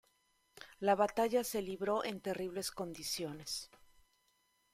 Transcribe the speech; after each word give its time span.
La 0.79 0.95
batalla 0.95 1.43
se 1.43 1.61
libró 1.61 2.03
en 2.03 2.21
terribles 2.21 2.71
condiciones. 2.71 3.69